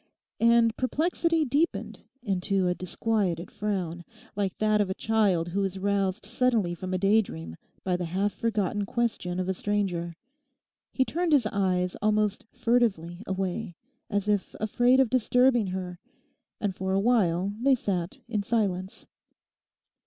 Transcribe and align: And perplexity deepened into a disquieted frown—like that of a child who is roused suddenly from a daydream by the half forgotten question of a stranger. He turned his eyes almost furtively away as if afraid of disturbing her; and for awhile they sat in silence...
And 0.39 0.75
perplexity 0.77 1.45
deepened 1.45 1.99
into 2.23 2.67
a 2.67 2.73
disquieted 2.73 3.51
frown—like 3.51 4.57
that 4.57 4.81
of 4.81 4.89
a 4.89 4.95
child 4.95 5.49
who 5.49 5.63
is 5.63 5.77
roused 5.77 6.25
suddenly 6.25 6.73
from 6.73 6.91
a 6.91 6.97
daydream 6.97 7.55
by 7.83 7.95
the 7.97 8.05
half 8.05 8.33
forgotten 8.33 8.87
question 8.87 9.39
of 9.39 9.47
a 9.47 9.53
stranger. 9.53 10.15
He 10.91 11.05
turned 11.05 11.33
his 11.33 11.45
eyes 11.51 11.95
almost 12.01 12.45
furtively 12.51 13.21
away 13.27 13.75
as 14.09 14.27
if 14.27 14.55
afraid 14.59 14.99
of 14.99 15.11
disturbing 15.11 15.67
her; 15.67 15.99
and 16.59 16.75
for 16.75 16.93
awhile 16.93 17.53
they 17.61 17.75
sat 17.75 18.21
in 18.27 18.41
silence... 18.41 19.05